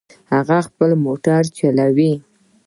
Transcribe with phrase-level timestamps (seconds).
[0.33, 2.13] هغه خپل موټر چلوي